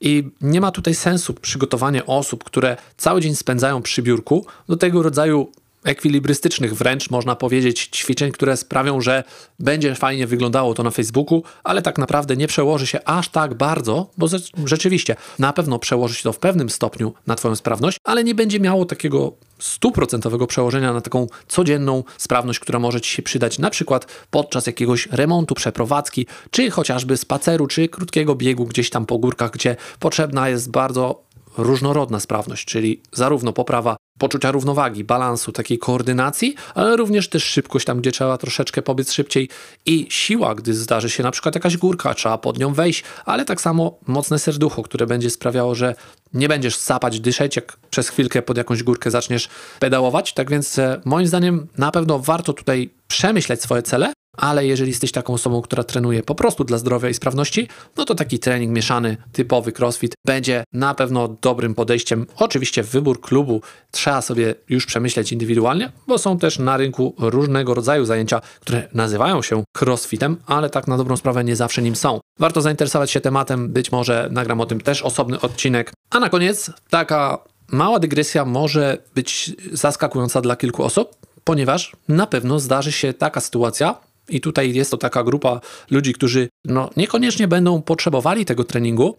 i 0.00 0.30
nie 0.40 0.60
ma 0.60 0.70
tutaj 0.70 0.94
sensu 0.94 1.34
przygotowanie 1.34 2.06
osób, 2.06 2.44
które 2.44 2.76
cały 2.96 3.20
dzień 3.20 3.34
spędzają 3.34 3.82
przy 3.82 4.02
biurku 4.02 4.46
do 4.68 4.76
tego 4.76 5.02
rodzaju 5.02 5.52
ekwilibrystycznych 5.86 6.74
wręcz, 6.74 7.10
można 7.10 7.36
powiedzieć, 7.36 7.88
ćwiczeń, 7.94 8.32
które 8.32 8.56
sprawią, 8.56 9.00
że 9.00 9.24
będzie 9.58 9.94
fajnie 9.94 10.26
wyglądało 10.26 10.74
to 10.74 10.82
na 10.82 10.90
Facebooku, 10.90 11.42
ale 11.64 11.82
tak 11.82 11.98
naprawdę 11.98 12.36
nie 12.36 12.46
przełoży 12.46 12.86
się 12.86 13.04
aż 13.04 13.28
tak 13.28 13.54
bardzo, 13.54 14.10
bo 14.18 14.26
rzeczywiście 14.64 15.16
na 15.38 15.52
pewno 15.52 15.78
przełoży 15.78 16.14
się 16.14 16.22
to 16.22 16.32
w 16.32 16.38
pewnym 16.38 16.70
stopniu 16.70 17.14
na 17.26 17.34
Twoją 17.34 17.56
sprawność, 17.56 17.98
ale 18.04 18.24
nie 18.24 18.34
będzie 18.34 18.60
miało 18.60 18.84
takiego 18.84 19.32
stuprocentowego 19.58 20.46
przełożenia 20.46 20.92
na 20.92 21.00
taką 21.00 21.26
codzienną 21.48 22.04
sprawność, 22.18 22.58
która 22.58 22.78
może 22.78 23.00
Ci 23.00 23.10
się 23.10 23.22
przydać 23.22 23.58
na 23.58 23.70
przykład 23.70 24.06
podczas 24.30 24.66
jakiegoś 24.66 25.06
remontu, 25.06 25.54
przeprowadzki, 25.54 26.26
czy 26.50 26.70
chociażby 26.70 27.16
spaceru, 27.16 27.66
czy 27.66 27.88
krótkiego 27.88 28.34
biegu 28.34 28.64
gdzieś 28.64 28.90
tam 28.90 29.06
po 29.06 29.18
górkach, 29.18 29.50
gdzie 29.50 29.76
potrzebna 29.98 30.48
jest 30.48 30.70
bardzo 30.70 31.25
różnorodna 31.56 32.20
sprawność, 32.20 32.64
czyli 32.64 33.00
zarówno 33.12 33.52
poprawa 33.52 33.96
poczucia 34.18 34.50
równowagi, 34.50 35.04
balansu, 35.04 35.52
takiej 35.52 35.78
koordynacji, 35.78 36.54
ale 36.74 36.96
również 36.96 37.28
też 37.28 37.44
szybkość 37.44 37.86
tam, 37.86 38.00
gdzie 38.00 38.12
trzeba 38.12 38.38
troszeczkę 38.38 38.82
pobiec 38.82 39.12
szybciej 39.12 39.48
i 39.86 40.06
siła, 40.10 40.54
gdy 40.54 40.74
zdarzy 40.74 41.10
się 41.10 41.22
na 41.22 41.30
przykład 41.30 41.54
jakaś 41.54 41.76
górka, 41.76 42.14
trzeba 42.14 42.38
pod 42.38 42.58
nią 42.58 42.74
wejść, 42.74 43.04
ale 43.24 43.44
tak 43.44 43.60
samo 43.60 43.98
mocne 44.06 44.38
serducho, 44.38 44.82
które 44.82 45.06
będzie 45.06 45.30
sprawiało, 45.30 45.74
że 45.74 45.94
nie 46.34 46.48
będziesz 46.48 46.76
sapać, 46.76 47.20
dyszeć, 47.20 47.56
jak 47.56 47.76
przez 47.90 48.08
chwilkę 48.08 48.42
pod 48.42 48.56
jakąś 48.56 48.82
górkę 48.82 49.10
zaczniesz 49.10 49.48
pedałować. 49.80 50.34
Tak 50.34 50.50
więc 50.50 50.78
e, 50.78 51.00
moim 51.04 51.26
zdaniem 51.26 51.66
na 51.78 51.90
pewno 51.90 52.18
warto 52.18 52.52
tutaj 52.52 52.90
przemyśleć 53.08 53.62
swoje 53.62 53.82
cele, 53.82 54.12
ale 54.36 54.66
jeżeli 54.66 54.90
jesteś 54.90 55.12
taką 55.12 55.32
osobą, 55.34 55.62
która 55.62 55.84
trenuje 55.84 56.22
po 56.22 56.34
prostu 56.34 56.64
dla 56.64 56.78
zdrowia 56.78 57.08
i 57.08 57.14
sprawności, 57.14 57.68
no 57.96 58.04
to 58.04 58.14
taki 58.14 58.38
trening 58.38 58.72
mieszany, 58.72 59.16
typowy 59.32 59.72
crossfit 59.78 60.14
będzie 60.26 60.64
na 60.72 60.94
pewno 60.94 61.28
dobrym 61.28 61.74
podejściem. 61.74 62.26
Oczywiście 62.36 62.82
wybór 62.82 63.20
klubu 63.20 63.60
trzeba 63.90 64.22
sobie 64.22 64.54
już 64.68 64.86
przemyśleć 64.86 65.32
indywidualnie, 65.32 65.92
bo 66.06 66.18
są 66.18 66.38
też 66.38 66.58
na 66.58 66.76
rynku 66.76 67.14
różnego 67.18 67.74
rodzaju 67.74 68.04
zajęcia, 68.04 68.40
które 68.60 68.88
nazywają 68.94 69.42
się 69.42 69.64
crossfitem, 69.80 70.36
ale 70.46 70.70
tak 70.70 70.86
na 70.86 70.96
dobrą 70.96 71.16
sprawę 71.16 71.44
nie 71.44 71.56
zawsze 71.56 71.82
nim 71.82 71.96
są. 71.96 72.20
Warto 72.38 72.60
zainteresować 72.60 73.10
się 73.10 73.20
tematem, 73.20 73.68
być 73.68 73.92
może 73.92 74.28
nagram 74.32 74.60
o 74.60 74.66
tym 74.66 74.80
też 74.80 75.02
osobny 75.02 75.40
odcinek. 75.40 75.92
A 76.10 76.20
na 76.20 76.28
koniec 76.28 76.70
taka 76.90 77.38
mała 77.68 77.98
dygresja 77.98 78.44
może 78.44 78.98
być 79.14 79.52
zaskakująca 79.72 80.40
dla 80.40 80.56
kilku 80.56 80.84
osób, 80.84 81.16
ponieważ 81.44 81.92
na 82.08 82.26
pewno 82.26 82.60
zdarzy 82.60 82.92
się 82.92 83.12
taka 83.12 83.40
sytuacja, 83.40 83.94
i 84.28 84.40
tutaj 84.40 84.74
jest 84.74 84.90
to 84.90 84.96
taka 84.96 85.24
grupa 85.24 85.60
ludzi, 85.90 86.12
którzy 86.12 86.48
no, 86.64 86.90
niekoniecznie 86.96 87.48
będą 87.48 87.82
potrzebowali 87.82 88.44
tego 88.44 88.64
treningu, 88.64 89.16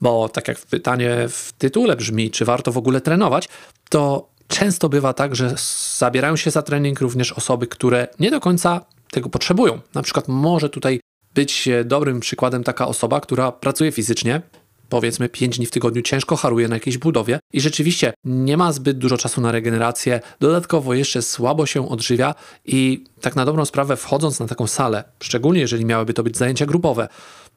bo 0.00 0.28
tak 0.28 0.48
jak 0.48 0.58
pytanie 0.58 1.16
w 1.28 1.52
tytule 1.58 1.96
brzmi, 1.96 2.30
czy 2.30 2.44
warto 2.44 2.72
w 2.72 2.78
ogóle 2.78 3.00
trenować, 3.00 3.48
to 3.90 4.28
często 4.48 4.88
bywa 4.88 5.12
tak, 5.12 5.36
że 5.36 5.54
zabierają 5.98 6.36
się 6.36 6.50
za 6.50 6.62
trening 6.62 7.00
również 7.00 7.32
osoby, 7.32 7.66
które 7.66 8.08
nie 8.20 8.30
do 8.30 8.40
końca 8.40 8.80
tego 9.10 9.28
potrzebują. 9.28 9.80
Na 9.94 10.02
przykład 10.02 10.28
może 10.28 10.68
tutaj 10.68 11.00
być 11.34 11.68
dobrym 11.84 12.20
przykładem 12.20 12.64
taka 12.64 12.88
osoba, 12.88 13.20
która 13.20 13.52
pracuje 13.52 13.92
fizycznie, 13.92 14.42
powiedzmy 14.88 15.28
5 15.28 15.56
dni 15.56 15.66
w 15.66 15.70
tygodniu 15.70 16.02
ciężko 16.02 16.36
haruje 16.36 16.68
na 16.68 16.76
jakiejś 16.76 16.98
budowie 16.98 17.38
i 17.52 17.60
rzeczywiście 17.60 18.12
nie 18.24 18.56
ma 18.56 18.72
zbyt 18.72 18.98
dużo 18.98 19.18
czasu 19.18 19.40
na 19.40 19.52
regenerację, 19.52 20.20
dodatkowo 20.40 20.94
jeszcze 20.94 21.22
słabo 21.22 21.66
się 21.66 21.88
odżywia 21.88 22.34
i 22.64 23.04
tak 23.20 23.36
na 23.36 23.44
dobrą 23.44 23.64
sprawę 23.64 23.96
wchodząc 23.96 24.40
na 24.40 24.46
taką 24.46 24.66
salę, 24.66 25.04
szczególnie 25.22 25.60
jeżeli 25.60 25.84
miałyby 25.84 26.14
to 26.14 26.22
być 26.22 26.36
zajęcia 26.36 26.66
grupowe, 26.66 27.08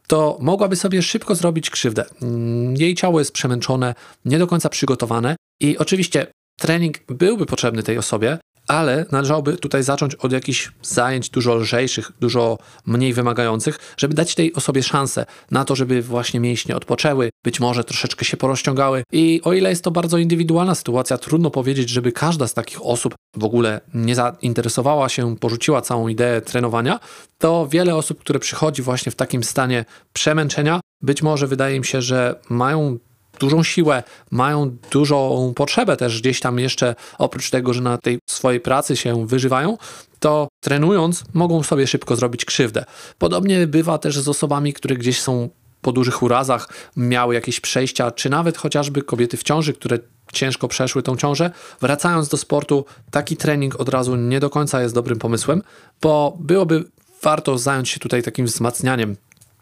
to 0.07 0.37
mogłaby 0.41 0.75
sobie 0.75 1.01
szybko 1.01 1.35
zrobić 1.35 1.69
krzywdę. 1.69 2.05
Mm, 2.21 2.75
jej 2.75 2.95
ciało 2.95 3.19
jest 3.19 3.31
przemęczone, 3.31 3.95
nie 4.25 4.39
do 4.39 4.47
końca 4.47 4.69
przygotowane 4.69 5.35
i 5.59 5.77
oczywiście 5.77 6.27
trening 6.59 6.99
byłby 7.07 7.45
potrzebny 7.45 7.83
tej 7.83 7.97
osobie, 7.97 8.37
ale 8.71 9.05
należałoby 9.11 9.57
tutaj 9.57 9.83
zacząć 9.83 10.15
od 10.15 10.31
jakichś 10.31 10.71
zajęć 10.81 11.29
dużo 11.29 11.55
lżejszych, 11.55 12.11
dużo 12.21 12.57
mniej 12.85 13.13
wymagających, 13.13 13.79
żeby 13.97 14.13
dać 14.13 14.35
tej 14.35 14.53
osobie 14.53 14.83
szansę 14.83 15.25
na 15.51 15.65
to, 15.65 15.75
żeby 15.75 16.01
właśnie 16.01 16.39
mięśnie 16.39 16.75
odpoczęły, 16.75 17.29
być 17.43 17.59
może 17.59 17.83
troszeczkę 17.83 18.25
się 18.25 18.37
porozciągały. 18.37 19.03
I 19.11 19.41
o 19.43 19.53
ile 19.53 19.69
jest 19.69 19.83
to 19.83 19.91
bardzo 19.91 20.17
indywidualna 20.17 20.75
sytuacja, 20.75 21.17
trudno 21.17 21.49
powiedzieć, 21.49 21.89
żeby 21.89 22.11
każda 22.11 22.47
z 22.47 22.53
takich 22.53 22.85
osób 22.85 23.15
w 23.35 23.43
ogóle 23.43 23.81
nie 23.93 24.15
zainteresowała 24.15 25.09
się, 25.09 25.35
porzuciła 25.37 25.81
całą 25.81 26.07
ideę 26.07 26.41
trenowania, 26.41 26.99
to 27.37 27.67
wiele 27.67 27.95
osób, 27.95 28.19
które 28.19 28.39
przychodzi 28.39 28.81
właśnie 28.81 29.11
w 29.11 29.15
takim 29.15 29.43
stanie 29.43 29.85
przemęczenia, 30.13 30.79
być 31.01 31.21
może 31.21 31.47
wydaje 31.47 31.79
mi 31.79 31.85
się, 31.85 32.01
że 32.01 32.39
mają 32.49 32.97
dużą 33.41 33.63
siłę, 33.63 34.03
mają 34.31 34.77
dużą 34.91 35.53
potrzebę 35.55 35.97
też 35.97 36.21
gdzieś 36.21 36.39
tam 36.39 36.59
jeszcze, 36.59 36.95
oprócz 37.17 37.49
tego, 37.49 37.73
że 37.73 37.81
na 37.81 37.97
tej 37.97 38.19
swojej 38.29 38.59
pracy 38.59 38.95
się 38.95 39.27
wyżywają, 39.27 39.77
to 40.19 40.47
trenując 40.63 41.23
mogą 41.33 41.63
sobie 41.63 41.87
szybko 41.87 42.15
zrobić 42.15 42.45
krzywdę. 42.45 42.85
Podobnie 43.17 43.67
bywa 43.67 43.97
też 43.97 44.19
z 44.19 44.27
osobami, 44.27 44.73
które 44.73 44.95
gdzieś 44.95 45.21
są 45.21 45.49
po 45.81 45.91
dużych 45.91 46.23
urazach, 46.23 46.69
miały 46.97 47.33
jakieś 47.33 47.59
przejścia, 47.59 48.11
czy 48.11 48.29
nawet 48.29 48.57
chociażby 48.57 49.01
kobiety 49.01 49.37
w 49.37 49.43
ciąży, 49.43 49.73
które 49.73 49.99
ciężko 50.33 50.67
przeszły 50.67 51.03
tą 51.03 51.17
ciążę. 51.17 51.51
Wracając 51.81 52.29
do 52.29 52.37
sportu, 52.37 52.85
taki 53.11 53.37
trening 53.37 53.79
od 53.79 53.89
razu 53.89 54.15
nie 54.15 54.39
do 54.39 54.49
końca 54.49 54.81
jest 54.81 54.95
dobrym 54.95 55.19
pomysłem, 55.19 55.61
bo 56.01 56.37
byłoby 56.39 56.83
warto 57.21 57.57
zająć 57.57 57.89
się 57.89 57.99
tutaj 57.99 58.23
takim 58.23 58.45
wzmacnianiem 58.45 59.15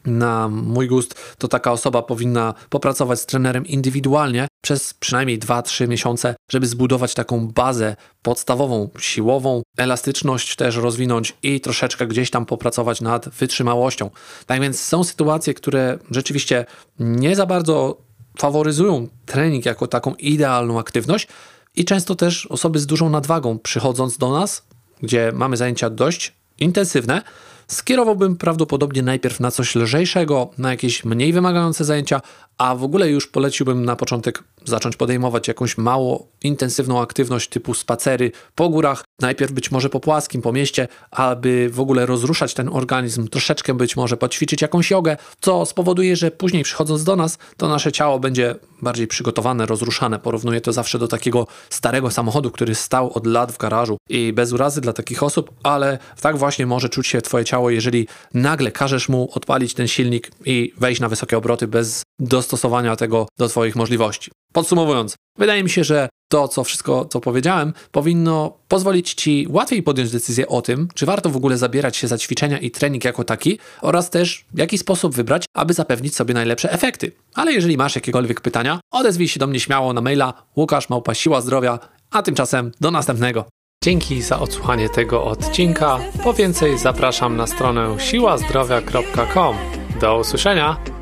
na 0.06 0.48
mój 0.48 0.88
gust, 0.88 1.36
to 1.38 1.48
taka 1.48 1.72
osoba 1.72 2.02
powinna 2.02 2.54
popracować 2.70 3.20
z 3.22 3.26
trenerem 3.26 3.66
indywidualnie 3.66 4.48
przez 4.62 4.94
przynajmniej 4.94 5.40
2-3 5.40 5.88
miesiące, 5.88 6.36
żeby 6.52 6.68
zbudować 6.68 7.14
taką 7.14 7.48
bazę 7.48 7.96
podstawową, 8.22 8.90
siłową, 9.00 9.62
elastyczność 9.78 10.56
też 10.56 10.76
rozwinąć 10.76 11.38
i 11.44 11.62
troszeczkę 11.62 12.08
gdzieś 12.08 12.30
tam 12.30 12.46
popracować 12.46 13.02
nad 13.02 13.30
wytrzymałością. 13.30 14.10
Tak 14.46 14.62
więc 14.62 14.80
są 14.80 15.04
sytuacje, 15.04 15.54
które 15.54 16.00
rzeczywiście 16.12 16.66
nie 17.00 17.36
za 17.36 17.46
bardzo 17.46 17.98
faworyzują 18.40 19.08
trening 19.26 19.66
jako 19.66 19.88
taką 19.88 20.16
idealną 20.16 20.80
aktywność 20.80 21.28
i 21.76 21.86
często 21.86 22.16
też 22.16 22.46
osoby 22.46 22.80
z 22.80 22.86
dużą 22.86 23.10
nadwagą 23.10 23.60
przychodząc 23.60 24.18
do 24.18 24.32
nas, 24.32 24.64
gdzie 25.02 25.32
mamy 25.36 25.58
zajęcia 25.58 25.90
dość 25.90 26.34
intensywne, 26.60 27.22
skierowałbym 27.70 28.36
prawdopodobnie 28.36 29.02
najpierw 29.02 29.40
na 29.40 29.52
coś 29.52 29.76
lżejszego, 29.76 30.50
na 30.58 30.72
jakieś 30.72 31.06
mniej 31.06 31.34
wymagające 31.34 31.86
zajęcia, 31.86 32.22
a 32.58 32.76
w 32.76 32.84
ogóle 32.84 33.10
już 33.10 33.28
poleciłbym 33.28 33.86
na 33.86 33.96
początek 33.96 34.44
zacząć 34.66 34.96
podejmować 34.96 35.48
jakąś 35.48 35.78
mało 35.78 36.28
intensywną 36.44 37.02
aktywność 37.02 37.50
typu 37.50 37.74
spacery 37.74 38.32
po 38.56 38.70
górach, 38.70 39.04
najpierw 39.22 39.52
być 39.52 39.72
może 39.72 39.90
po 39.90 40.00
płaskim, 40.00 40.42
po 40.42 40.54
mieście, 40.54 40.88
aby 41.12 41.70
w 41.72 41.80
ogóle 41.80 42.06
rozruszać 42.06 42.54
ten 42.54 42.70
organizm, 42.74 43.28
troszeczkę 43.28 43.74
być 43.74 43.96
może 43.96 44.18
poćwiczyć 44.18 44.62
jakąś 44.62 44.92
jogę, 44.92 45.18
co 45.42 45.66
spowoduje, 45.66 46.16
że 46.16 46.32
później 46.32 46.64
przychodząc 46.64 47.04
do 47.04 47.16
nas, 47.16 47.38
to 47.58 47.68
nasze 47.68 47.92
ciało 47.92 48.20
będzie 48.20 48.56
bardziej 48.82 49.08
przygotowane, 49.08 49.66
rozruszane. 49.66 50.20
Porównuję 50.20 50.62
to 50.62 50.74
zawsze 50.74 51.00
do 51.00 51.08
takiego 51.08 51.48
starego 51.70 52.12
samochodu, 52.12 52.52
który 52.52 52.76
stał 52.76 53.14
od 53.14 53.28
lat 53.28 53.52
w 53.52 53.58
garażu 53.58 53.98
i 54.10 54.34
bez 54.34 54.54
urazy 54.54 54.82
dla 54.82 54.94
takich 54.94 55.24
osób, 55.24 55.52
ale 55.64 55.98
tak 56.22 56.38
właśnie 56.38 56.66
może 56.66 56.90
czuć 56.90 57.08
się 57.08 57.22
twoje 57.22 57.46
ciało, 57.46 57.59
jeżeli 57.68 58.08
nagle 58.34 58.72
każesz 58.72 59.10
mu 59.10 59.30
odpalić 59.34 59.74
ten 59.74 59.88
silnik 59.88 60.32
i 60.46 60.74
wejść 60.78 61.02
na 61.02 61.10
wysokie 61.10 61.38
obroty 61.38 61.68
bez 61.68 62.04
dostosowania 62.20 62.96
tego 62.96 63.28
do 63.38 63.48
twoich 63.48 63.76
możliwości. 63.76 64.32
Podsumowując, 64.54 65.16
wydaje 65.38 65.64
mi 65.64 65.70
się, 65.70 65.84
że 65.84 66.10
to, 66.32 66.48
co 66.48 66.64
wszystko, 66.64 67.06
co 67.06 67.20
powiedziałem, 67.20 67.74
powinno 67.92 68.58
pozwolić 68.68 69.14
Ci 69.14 69.48
łatwiej 69.50 69.84
podjąć 69.84 70.12
decyzję 70.12 70.48
o 70.48 70.62
tym, 70.62 70.88
czy 70.94 71.06
warto 71.06 71.30
w 71.30 71.36
ogóle 71.36 71.58
zabierać 71.58 71.98
się 71.98 72.08
za 72.08 72.18
ćwiczenia 72.18 72.58
i 72.58 72.72
trening 72.72 73.06
jako 73.06 73.24
taki, 73.24 73.60
oraz 73.82 74.10
też 74.10 74.46
w 74.54 74.58
jaki 74.58 74.78
sposób 74.78 75.16
wybrać, 75.16 75.46
aby 75.54 75.74
zapewnić 75.74 76.16
sobie 76.16 76.34
najlepsze 76.34 76.72
efekty. 76.72 77.12
Ale 77.34 77.54
jeżeli 77.54 77.78
masz 77.78 77.96
jakiekolwiek 77.96 78.42
pytania, 78.42 78.80
odezwij 78.92 79.28
się 79.28 79.40
do 79.40 79.48
mnie 79.48 79.60
śmiało 79.60 79.94
na 79.94 80.02
maila 80.02 80.34
Łukasz 80.56 80.90
Małpa 80.90 81.14
Siła 81.14 81.42
Zdrowia, 81.42 81.80
a 82.12 82.22
tymczasem 82.22 82.72
do 82.82 82.92
następnego. 82.92 83.46
Dzięki 83.84 84.22
za 84.22 84.40
odsłuchanie 84.40 84.90
tego 84.90 85.24
odcinka. 85.24 86.00
Po 86.24 86.34
więcej 86.34 86.78
zapraszam 86.78 87.38
na 87.38 87.48
stronę 87.48 88.00
siłazdrowia.com. 88.00 89.56
Do 90.02 90.18
usłyszenia! 90.18 90.99